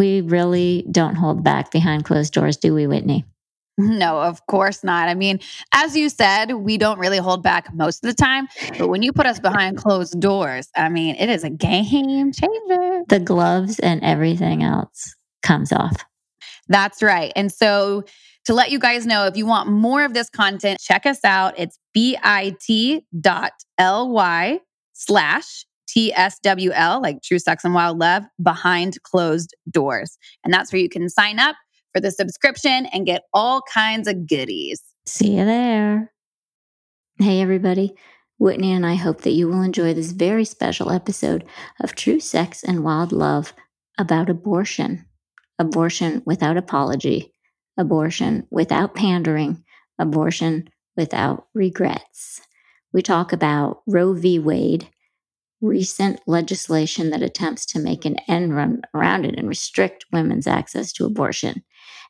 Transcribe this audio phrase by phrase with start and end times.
[0.00, 3.26] We really don't hold back behind closed doors, do we, Whitney?
[3.76, 5.10] No, of course not.
[5.10, 5.40] I mean,
[5.74, 8.48] as you said, we don't really hold back most of the time.
[8.78, 13.02] But when you put us behind closed doors, I mean, it is a game changer.
[13.10, 16.02] The gloves and everything else comes off.
[16.68, 17.30] That's right.
[17.36, 18.04] And so,
[18.46, 21.58] to let you guys know, if you want more of this content, check us out.
[21.58, 23.02] It's bit.ly
[24.94, 30.16] slash TSWL, like True Sex and Wild Love, behind closed doors.
[30.44, 31.56] And that's where you can sign up
[31.92, 34.82] for the subscription and get all kinds of goodies.
[35.06, 36.12] See you there.
[37.18, 37.94] Hey, everybody.
[38.38, 41.44] Whitney and I hope that you will enjoy this very special episode
[41.82, 43.52] of True Sex and Wild Love
[43.98, 45.04] about abortion.
[45.58, 47.34] Abortion without apology,
[47.76, 49.62] abortion without pandering,
[49.98, 52.40] abortion without regrets.
[52.94, 54.38] We talk about Roe v.
[54.38, 54.88] Wade,
[55.60, 60.92] recent legislation that attempts to make an end run around it and restrict women's access
[60.92, 61.62] to abortion,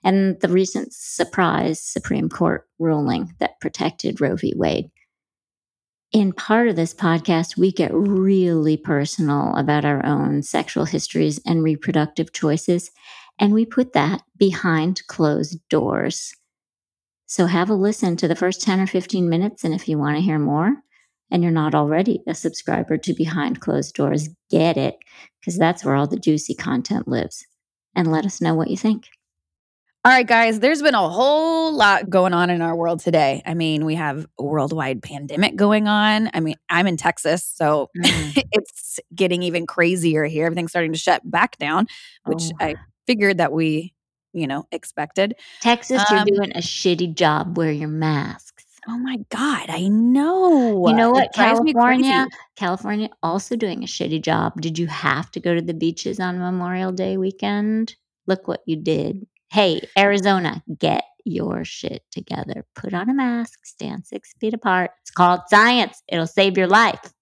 [0.04, 4.52] and the recent surprise Supreme Court ruling that protected Roe v.
[4.56, 4.90] Wade.
[6.12, 11.62] In part of this podcast, we get really personal about our own sexual histories and
[11.62, 12.90] reproductive choices,
[13.38, 16.34] and we put that behind closed doors.
[17.26, 20.16] So have a listen to the first 10 or 15 minutes, and if you want
[20.16, 20.74] to hear more,
[21.30, 24.96] and you're not already a subscriber to Behind Closed Doors, get it,
[25.40, 27.46] because that's where all the juicy content lives.
[27.94, 29.08] And let us know what you think.
[30.02, 33.42] All right, guys, there's been a whole lot going on in our world today.
[33.44, 36.30] I mean, we have a worldwide pandemic going on.
[36.32, 38.42] I mean, I'm in Texas, so mm.
[38.52, 40.46] it's getting even crazier here.
[40.46, 41.86] Everything's starting to shut back down,
[42.24, 42.64] which oh.
[42.64, 43.92] I figured that we,
[44.32, 45.34] you know, expected.
[45.60, 47.58] Texas, um, you're doing a shitty job.
[47.58, 48.49] Wear your masks.
[48.92, 50.88] Oh my God, I know.
[50.88, 51.32] You know what?
[51.32, 54.60] California, California also doing a shitty job.
[54.60, 57.94] Did you have to go to the beaches on Memorial Day weekend?
[58.26, 59.28] Look what you did.
[59.52, 62.66] Hey, Arizona, get your shit together.
[62.74, 64.90] Put on a mask, stand six feet apart.
[65.02, 66.02] It's called science.
[66.08, 67.12] It'll save your life.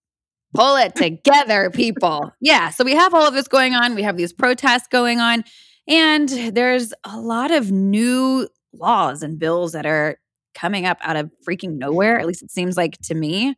[0.54, 2.32] Pull it together, people.
[2.40, 2.70] Yeah.
[2.70, 3.94] So we have all of this going on.
[3.94, 5.44] We have these protests going on.
[5.86, 10.18] And there's a lot of new laws and bills that are
[10.54, 12.18] coming up out of freaking nowhere.
[12.18, 13.54] At least it seems like to me.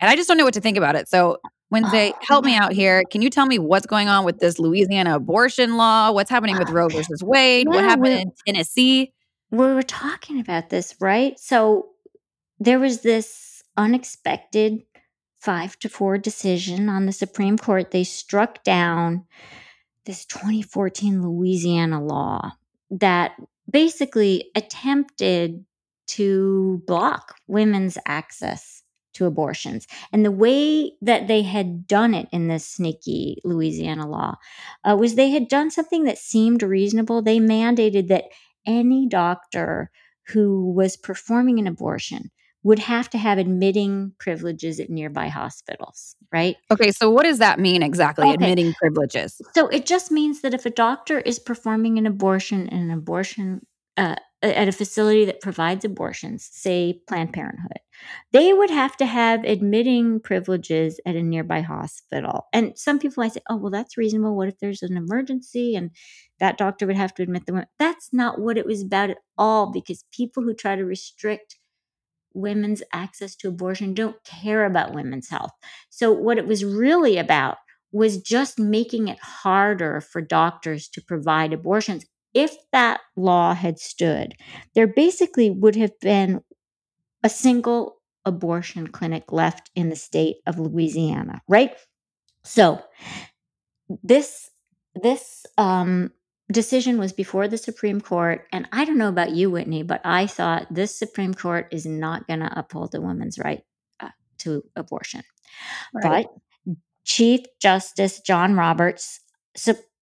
[0.00, 1.08] And I just don't know what to think about it.
[1.08, 1.38] So,
[1.70, 3.04] Wednesday, oh, help me out here.
[3.10, 6.10] Can you tell me what's going on with this Louisiana abortion law?
[6.10, 7.66] What's happening with Roe versus Wade?
[7.68, 9.12] Yeah, what happened in Tennessee?
[9.50, 11.38] We were talking about this, right?
[11.38, 11.90] So,
[12.58, 14.82] there was this unexpected
[15.40, 17.90] five to four decision on the Supreme Court.
[17.90, 19.24] They struck down
[20.04, 22.52] this 2014 Louisiana law
[22.90, 23.32] that
[23.70, 25.64] basically attempted
[26.10, 28.82] to block women's access
[29.14, 29.86] to abortions.
[30.12, 34.36] And the way that they had done it in this sneaky Louisiana law
[34.84, 37.22] uh, was they had done something that seemed reasonable.
[37.22, 38.24] They mandated that
[38.66, 39.90] any doctor
[40.28, 42.30] who was performing an abortion
[42.62, 46.56] would have to have admitting privileges at nearby hospitals, right?
[46.70, 48.34] Okay, so what does that mean exactly, okay.
[48.34, 49.40] admitting privileges?
[49.54, 53.66] So it just means that if a doctor is performing an abortion in an abortion
[53.96, 57.80] uh, at a facility that provides abortions, say Planned Parenthood,
[58.32, 62.46] they would have to have admitting privileges at a nearby hospital.
[62.52, 64.36] And some people might say, oh, well, that's reasonable.
[64.36, 65.90] What if there's an emergency and
[66.38, 67.68] that doctor would have to admit the women?
[67.78, 71.56] That's not what it was about at all because people who try to restrict
[72.32, 75.50] women's access to abortion don't care about women's health.
[75.90, 77.58] So, what it was really about
[77.92, 84.34] was just making it harder for doctors to provide abortions if that law had stood,
[84.74, 86.40] there basically would have been
[87.22, 91.74] a single abortion clinic left in the state of Louisiana, right?
[92.44, 92.80] So
[94.02, 94.50] this
[94.94, 96.12] this um,
[96.50, 100.26] decision was before the Supreme Court, and I don't know about you, Whitney, but I
[100.26, 103.62] thought this Supreme Court is not going to uphold the woman's right
[104.00, 104.08] uh,
[104.38, 105.22] to abortion.
[105.94, 106.26] Right.
[106.66, 106.74] But
[107.04, 109.20] Chief Justice John Roberts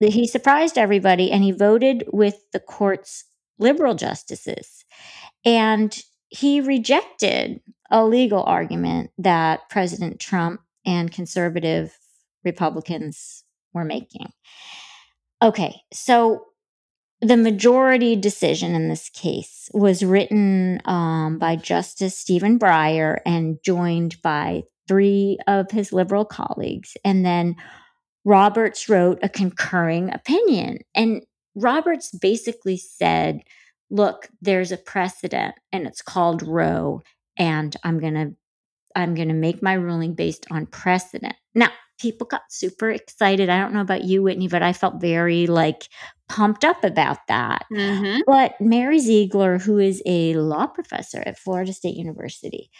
[0.00, 3.24] he surprised everybody and he voted with the court's
[3.59, 4.84] liberal justices.
[5.45, 5.97] And
[6.28, 7.60] he rejected
[7.91, 11.97] a legal argument that President Trump and conservative
[12.45, 14.33] Republicans were making.
[15.42, 16.44] Okay, so
[17.21, 24.21] the majority decision in this case was written um, by Justice Stephen Breyer and joined
[24.22, 26.97] by three of his liberal colleagues.
[27.04, 27.56] And then
[28.28, 30.80] Roberts wrote a concurring opinion.
[30.95, 33.41] And Roberts basically said,
[33.89, 37.01] look, there's a precedent and it's called Roe,
[37.39, 38.34] and I'm going to
[38.95, 41.36] I'm going to make my ruling based on precedent.
[41.54, 41.69] Now,
[42.01, 43.48] people got super excited.
[43.48, 45.89] I don't know about you, Whitney, but I felt very like
[46.28, 47.65] pumped up about that.
[47.72, 48.21] Mhm.
[48.27, 52.71] But Mary Ziegler, who is a law professor at Florida State University,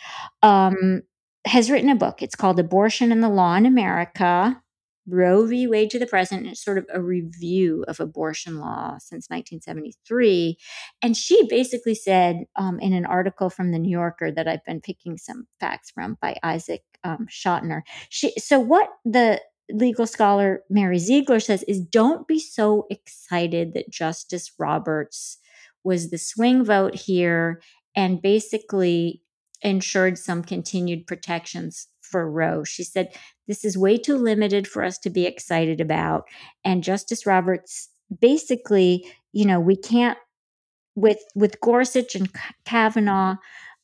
[0.43, 1.03] um,
[1.47, 2.21] has written a book.
[2.21, 4.61] It's called Abortion and the Law in America
[5.09, 5.67] Roe v.
[5.67, 6.47] Wade to the present.
[6.47, 10.57] It's sort of a review of abortion law since 1973.
[11.03, 14.81] And she basically said um, in an article from the New Yorker that I've been
[14.81, 17.83] picking some facts from by Isaac um, Chotiner.
[18.11, 19.41] She, so, what the
[19.71, 25.39] legal scholar Mary Ziegler says is don't be so excited that Justice Roberts
[25.85, 27.61] was the swing vote here
[27.95, 29.23] and basically
[29.63, 32.65] ensured some continued protections for Roe.
[32.65, 33.13] She said,
[33.47, 36.25] This is way too limited for us to be excited about.
[36.65, 37.89] And Justice Roberts
[38.21, 40.19] basically, you know, we can't,
[40.95, 42.29] with, with Gorsuch and
[42.65, 43.37] Kavanaugh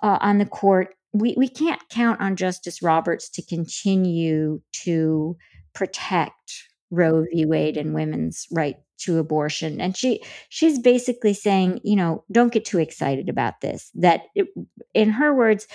[0.02, 5.36] uh, on the court, we, we can't count on Justice Roberts to continue to
[5.74, 7.44] protect Roe v.
[7.44, 9.80] Wade and women's right to abortion.
[9.80, 13.90] And she she's basically saying, you know, don't get too excited about this.
[13.94, 14.48] That it,
[14.94, 15.66] in her words,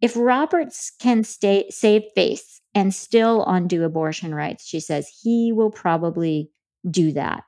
[0.00, 5.70] if Roberts can stay save face and still undo abortion rights, she says he will
[5.70, 6.50] probably
[6.88, 7.42] do that.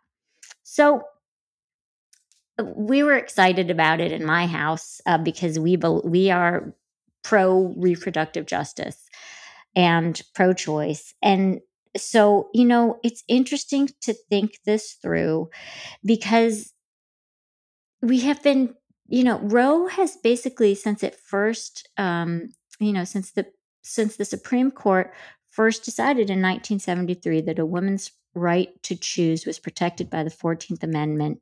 [0.63, 1.03] So
[2.77, 6.75] we were excited about it in my house uh, because we we are
[7.23, 8.99] pro reproductive justice
[9.75, 11.61] and pro choice and
[11.97, 15.49] so you know it's interesting to think this through
[16.05, 16.73] because
[18.03, 18.75] we have been
[19.13, 22.49] you know roe has basically since it first um
[22.81, 23.47] you know since the
[23.83, 25.13] since the supreme court
[25.51, 30.83] first decided in 1973 that a woman's right to choose was protected by the 14th
[30.83, 31.39] amendment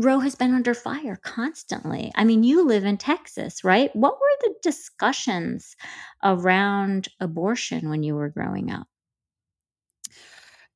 [0.00, 2.12] Roe has been under fire constantly.
[2.14, 3.90] I mean, you live in Texas, right?
[3.96, 5.74] What were the discussions
[6.22, 8.86] around abortion when you were growing up?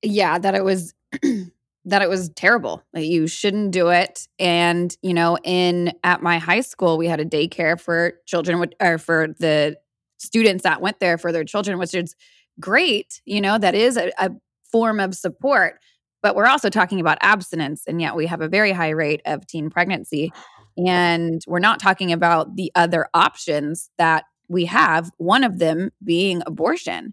[0.03, 0.93] Yeah, that it was
[1.85, 2.83] that it was terrible.
[2.93, 4.29] That you shouldn't do it.
[4.39, 8.73] And, you know, in at my high school, we had a daycare for children with,
[8.81, 9.77] or for the
[10.19, 12.15] students that went there for their children, which is
[12.61, 13.21] great.
[13.25, 14.31] You know, that is a, a
[14.71, 15.81] form of support
[16.23, 19.47] but we're also talking about abstinence and yet we have a very high rate of
[19.47, 20.33] teen pregnancy
[20.79, 26.43] and we're not talking about the other options that we have one of them being
[26.47, 27.13] abortion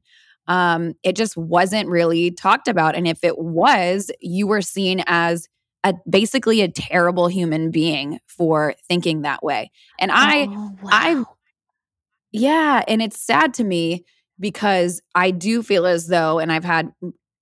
[0.49, 5.47] um, it just wasn't really talked about and if it was you were seen as
[5.85, 11.23] a basically a terrible human being for thinking that way and i Oh, i
[12.31, 14.03] yeah and it's sad to me
[14.39, 16.91] because i do feel as though and i've had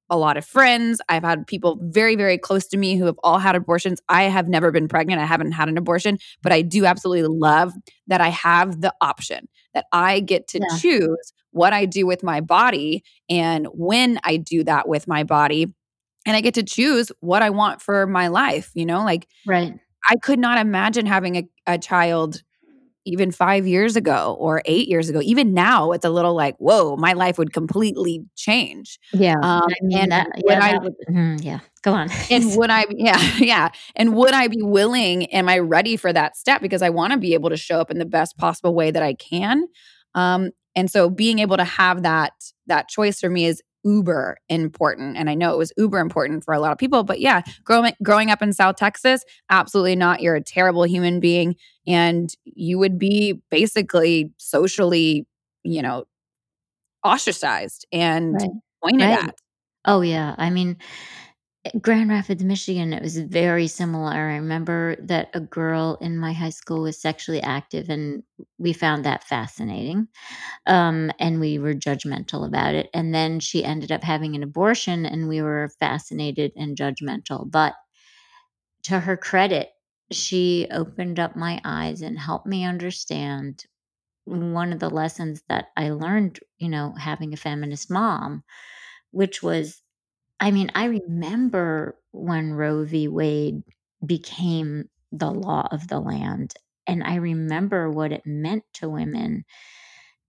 [0.09, 1.01] a lot of friends.
[1.09, 3.99] I've had people very, very close to me who have all had abortions.
[4.07, 5.19] I have never been pregnant.
[5.21, 7.73] I haven't had an abortion, but I do absolutely love
[8.07, 10.77] that I have the option that I get to Yeah.
[10.77, 15.67] choose what I do with my body and when I do that with my body.
[16.25, 18.71] And I get to choose what I want for my life.
[18.75, 19.73] You know, like Right.
[20.09, 22.43] I could not imagine having a, a child
[23.05, 25.21] even five years ago or eight years ago.
[25.23, 28.99] Even now, it's a little like, whoa, my life would completely change.
[29.13, 29.35] Yeah.
[29.41, 31.59] Um, I mean and that yeah, I would mhm, yeah.
[31.83, 32.09] Go on.
[32.29, 33.69] and would I yeah, yeah.
[33.95, 36.61] And would I be willing, am I ready for that step?
[36.61, 39.03] Because I want to be able to show up in the best possible way that
[39.03, 39.67] I can.
[40.13, 42.31] Um, and so being able to have that
[42.67, 45.17] that choice for me is uber important.
[45.17, 47.03] And I know it was uber important for a lot of people.
[47.03, 50.21] But yeah, growing growing up in South Texas, absolutely not.
[50.21, 51.55] You're a terrible human being.
[51.87, 55.25] And you would be basically socially,
[55.63, 56.05] you know,
[57.03, 58.49] ostracized and Right.
[58.83, 59.23] pointed Right.
[59.29, 59.35] at.
[59.85, 60.35] Oh yeah.
[60.37, 60.77] I mean
[61.81, 64.11] Grand Rapids, Michigan, it was very similar.
[64.11, 68.23] I remember that a girl in my high school was sexually active, and
[68.57, 70.07] we found that fascinating.
[70.67, 72.89] Um, and we were judgmental about it.
[72.93, 77.49] And then she ended up having an abortion, and we were fascinated and judgmental.
[77.49, 77.75] But
[78.83, 79.69] to her credit,
[80.11, 83.65] she opened up my eyes and helped me understand
[84.25, 88.43] one of the lessons that I learned, you know, having a feminist mom,
[89.11, 89.81] which was
[90.39, 93.07] I mean, I remember when Roe v.
[93.07, 93.63] Wade
[94.05, 96.53] became the law of the land,
[96.85, 99.45] and I remember what it meant to women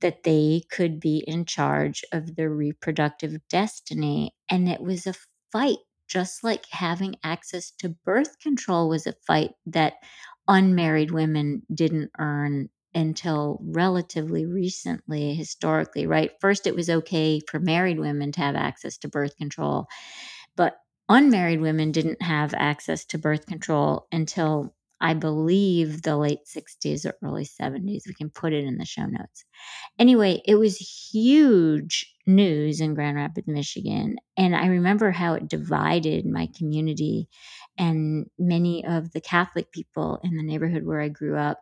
[0.01, 4.35] that they could be in charge of their reproductive destiny.
[4.51, 5.15] And it was a
[5.53, 9.95] fight, just like having access to birth control was a fight that
[10.49, 16.33] unmarried women didn't earn until relatively recently, historically, right?
[16.41, 19.87] First, it was okay for married women to have access to birth control,
[20.57, 20.79] but
[21.09, 27.15] unmarried women didn't have access to birth control until I believe the late 60s or
[27.23, 28.07] early 70s.
[28.07, 29.45] We can put it in the show notes.
[29.99, 30.77] Anyway, it was
[31.13, 34.17] huge news in Grand Rapids, Michigan.
[34.37, 37.29] And I remember how it divided my community.
[37.79, 41.59] And many of the Catholic people in the neighborhood where I grew up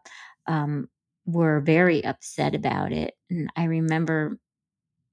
[0.47, 0.88] um,
[1.26, 3.14] were very upset about it.
[3.30, 4.38] And I remember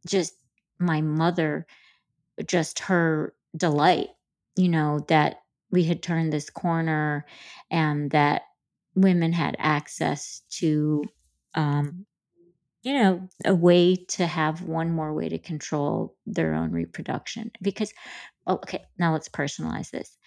[0.07, 0.33] just
[0.79, 1.65] my mother,
[2.45, 4.09] just her delight,
[4.55, 5.37] you know, that
[5.71, 7.25] we had turned this corner
[7.71, 8.43] and that
[8.95, 11.03] women had access to
[11.55, 12.05] um,
[12.83, 17.51] you know, a way to have one more way to control their own reproduction.
[17.61, 17.93] Because,
[18.47, 20.17] oh, okay, now let's personalize this.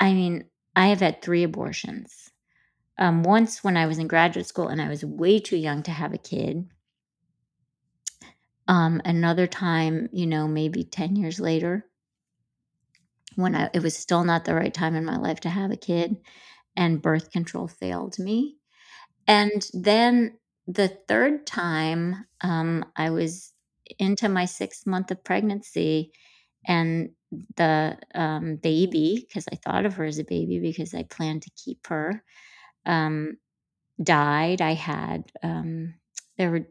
[0.00, 2.31] I mean, I have had three abortions.
[2.98, 5.90] Um, once when I was in graduate school and I was way too young to
[5.90, 6.68] have a kid.
[8.66, 11.88] Um, another time, you know, maybe 10 years later,
[13.36, 15.76] when I, it was still not the right time in my life to have a
[15.76, 16.16] kid,
[16.76, 18.56] and birth control failed me.
[19.28, 23.52] And then the third time, um, I was
[23.98, 26.12] into my sixth month of pregnancy,
[26.66, 27.10] and
[27.56, 31.50] the um, baby, because I thought of her as a baby because I planned to
[31.56, 32.24] keep her,
[32.86, 33.36] um,
[34.02, 34.60] died.
[34.60, 35.94] I had um,
[36.38, 36.66] there were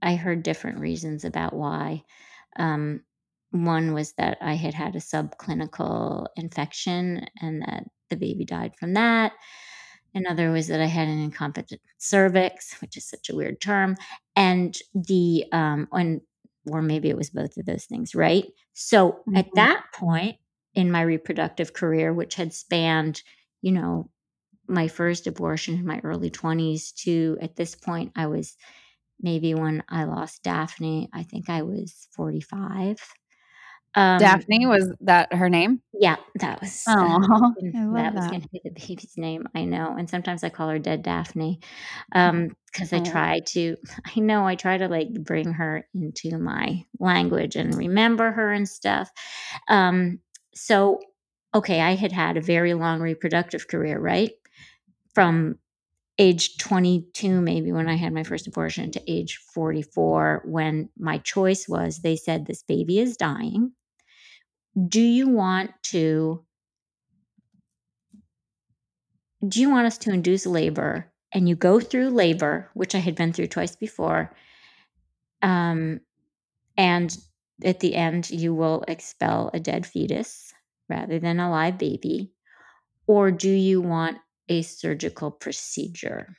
[0.00, 2.02] I heard different reasons about why.
[2.56, 3.02] Um,
[3.50, 8.94] one was that I had had a subclinical infection and that the baby died from
[8.94, 9.32] that.
[10.14, 13.96] Another was that I had an incompetent cervix, which is such a weird term,
[14.36, 16.20] and the um, and
[16.70, 18.44] or maybe it was both of those things, right?
[18.72, 19.36] So mm-hmm.
[19.36, 20.36] at that point
[20.74, 23.22] in my reproductive career, which had spanned,
[23.62, 24.10] you know,
[24.68, 28.56] my first abortion in my early 20s to at this point, I was
[29.20, 32.98] maybe when I lost Daphne, I think I was 45.
[33.94, 35.82] Um, Daphne was that her name?
[35.92, 36.82] Yeah, that was.
[36.88, 39.46] Oh, uh, that that, was going to be the baby's name.
[39.54, 41.60] I know, and sometimes I call her Dead Daphne,
[42.14, 43.76] um, because I try to.
[44.16, 48.66] I know I try to like bring her into my language and remember her and
[48.66, 49.10] stuff.
[49.68, 50.20] Um,
[50.54, 51.00] so,
[51.54, 54.30] okay, I had had a very long reproductive career, right?
[55.14, 55.58] From
[56.18, 61.66] age 22 maybe when i had my first abortion to age 44 when my choice
[61.66, 63.72] was they said this baby is dying.
[64.88, 66.44] Do you want to
[69.46, 71.10] do you want us to induce labor?
[71.34, 74.34] And you go through labor which i had been through twice before
[75.42, 76.00] um,
[76.76, 77.16] and
[77.64, 80.52] at the end you will expel a dead fetus
[80.88, 82.32] rather than a live baby.
[83.06, 84.18] Or do you want
[84.52, 86.36] a surgical procedure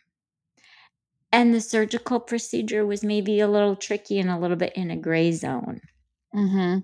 [1.31, 4.97] and the surgical procedure was maybe a little tricky and a little bit in a
[4.97, 5.81] gray zone
[6.35, 6.79] mm-hmm.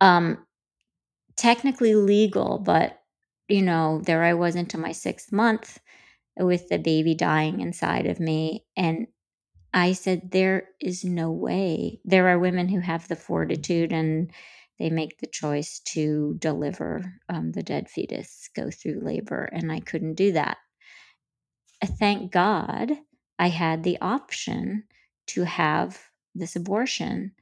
[0.00, 0.38] um,
[1.40, 3.00] technically legal, but
[3.48, 5.80] you know, there I was into my sixth month
[6.36, 8.64] with the baby dying inside of me.
[8.76, 9.06] And
[9.72, 12.00] I said, There is no way.
[12.04, 14.30] There are women who have the fortitude and
[14.80, 19.48] they make the choice to deliver um, the dead fetus, go through labor.
[19.52, 20.56] And I couldn't do that.
[21.84, 22.92] Thank God
[23.38, 24.84] I had the option
[25.28, 26.00] to have
[26.34, 27.32] this abortion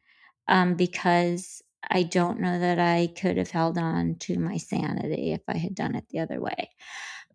[0.49, 5.43] um, because I don't know that I could have held on to my sanity if
[5.47, 6.71] I had done it the other way.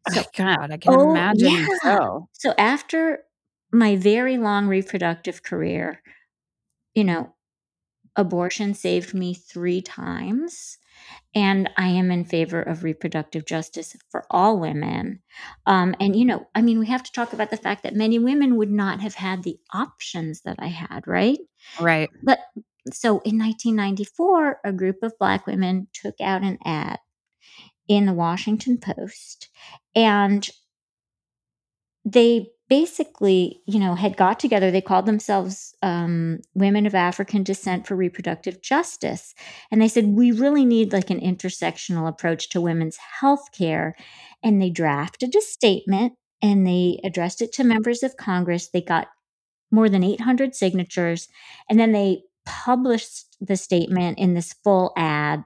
[0.10, 1.67] So, oh, God, I can oh, imagine yeah.
[1.81, 2.27] so.
[2.33, 3.19] So after
[3.72, 6.01] my very long reproductive career,
[6.93, 7.33] you know,
[8.15, 10.77] abortion saved me three times.
[11.36, 15.22] And I am in favor of reproductive justice for all women.
[15.65, 18.20] Um, and, you know, I mean, we have to talk about the fact that many
[18.20, 21.39] women would not have had the options that I had, right?
[21.79, 22.10] Right.
[22.22, 22.39] But
[22.91, 27.00] so in 1994, a group of Black women took out an ad
[27.88, 29.50] in the Washington Post
[29.96, 30.48] and
[32.05, 34.72] they basically, you know, had got together.
[34.72, 39.34] They called themselves um, Women of African Descent for Reproductive Justice.
[39.72, 43.96] And they said, we really need like an intersectional approach to women's health care.
[44.41, 48.70] And they drafted a statement and they addressed it to members of Congress.
[48.70, 49.08] They got
[49.72, 51.27] more than 800 signatures.
[51.70, 55.43] And then they published the statement in this full ad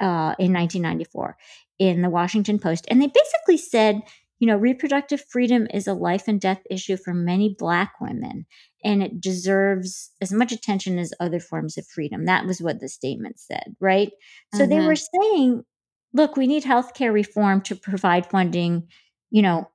[0.00, 1.36] uh, in 1994
[1.78, 2.86] in the Washington Post.
[2.88, 4.02] And they basically said,
[4.38, 8.46] you know, reproductive freedom is a life and death issue for many Black women,
[8.84, 12.24] and it deserves as much attention as other forms of freedom.
[12.26, 14.10] That was what the statement said, right?
[14.54, 14.70] So mm-hmm.
[14.70, 15.64] they were saying,
[16.12, 18.88] look, we need healthcare reform to provide funding,
[19.30, 19.68] you know,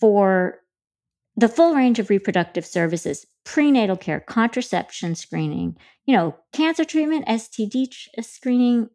[0.00, 0.60] for
[1.36, 7.86] the full range of reproductive services prenatal care contraception screening you know cancer treatment std
[8.20, 8.90] screening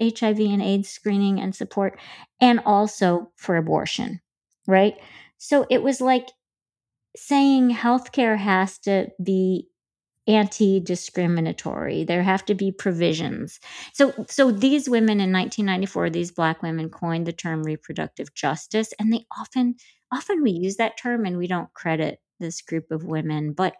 [0.00, 1.98] hiv and aids screening and support
[2.40, 4.20] and also for abortion
[4.66, 4.94] right?
[5.38, 6.28] So it was like
[7.16, 9.68] saying healthcare has to be
[10.26, 12.04] anti-discriminatory.
[12.04, 13.60] There have to be provisions.
[13.92, 19.12] So so these women in 1994 these black women coined the term reproductive justice and
[19.12, 19.76] they often
[20.10, 23.74] often we use that term and we don't credit this group of women but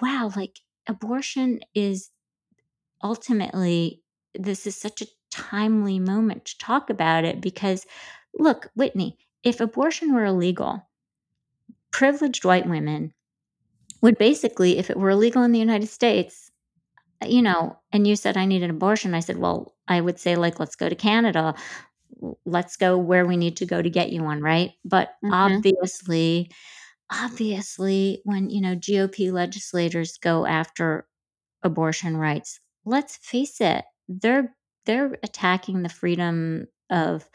[0.00, 2.10] wow like abortion is
[3.02, 4.02] ultimately
[4.34, 7.86] this is such a timely moment to talk about it because
[8.38, 10.88] look whitney if abortion were illegal
[11.90, 13.12] privileged white women
[14.02, 16.50] would basically, if it were illegal in the United States,
[17.26, 20.36] you know, and you said I need an abortion, I said, well, I would say
[20.36, 21.54] like let's go to Canada,
[22.46, 24.72] let's go where we need to go to get you one, right?
[24.84, 25.32] But Mhm.
[25.32, 26.50] obviously,
[27.12, 31.06] obviously, when you know GOP legislators go after
[31.62, 34.54] abortion rights, let's face it, they're
[34.86, 37.28] they're attacking the freedom of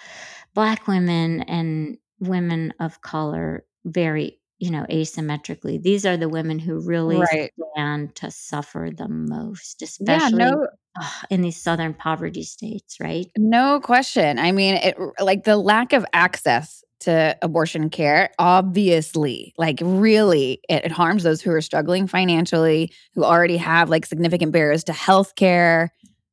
[0.53, 6.79] black women and women of color very you know asymmetrically these are the women who
[6.79, 7.51] really Right.
[7.73, 10.67] stand to suffer the most Yeah, especially no
[11.01, 14.39] ugh, in these southern poverty states right no question.
[14.39, 20.85] I mean, it like the lack of access to abortion care, obviously, like really, it,
[20.85, 25.89] it harms those who are struggling financially, who already have like significant barriers to healthcare,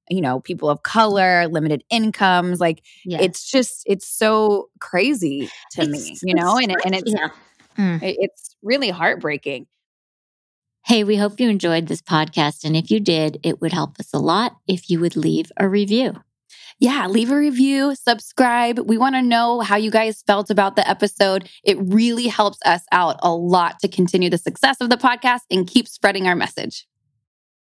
[0.08, 2.60] you know, people of color, limited incomes.
[2.60, 7.28] Like yeah it's just it's so crazy to me, you know, and and it's, yeah.
[7.78, 7.98] mm.
[8.02, 9.66] it's really heartbreaking.
[10.86, 12.62] Hey, we hope you enjoyed this podcast.
[12.62, 15.66] And if you did, it would help us a lot if you would leave a
[15.66, 16.20] review.
[16.78, 18.78] Yeah, leave a review, subscribe.
[18.80, 21.48] We want to know how you guys felt about the episode.
[21.62, 25.66] It really helps us out a lot to continue the success of the podcast and
[25.66, 26.86] keep spreading our message.